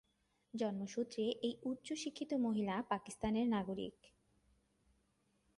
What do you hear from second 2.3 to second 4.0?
মহিলা পাকিস্তানের নাগরিক।